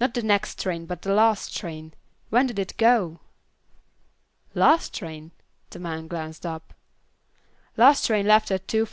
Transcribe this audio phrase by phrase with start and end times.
[0.00, 1.94] "Not the next train, but the last train.
[2.28, 3.20] When did it go?"
[4.52, 5.30] "Last train!"
[5.70, 6.74] the man glanced up.
[7.76, 8.88] "Last train left at 2:15."